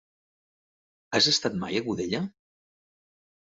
Has 1.19 1.29
estat 1.33 1.61
mai 1.65 1.79
a 1.79 1.85
Godella? 1.91 2.25